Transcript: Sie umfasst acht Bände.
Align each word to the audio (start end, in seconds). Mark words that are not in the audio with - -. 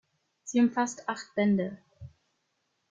Sie 0.45 0.59
umfasst 0.59 1.07
acht 1.07 1.35
Bände. 1.35 1.77